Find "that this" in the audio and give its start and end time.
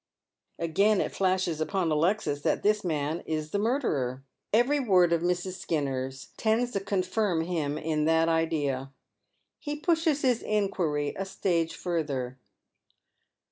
2.41-2.83